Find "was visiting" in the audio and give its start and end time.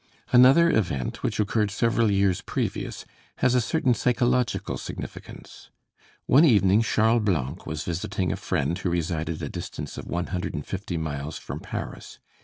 7.67-8.31